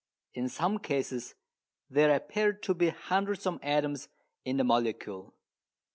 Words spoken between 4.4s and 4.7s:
in the